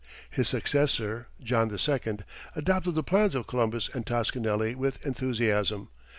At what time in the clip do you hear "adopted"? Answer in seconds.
2.55-2.95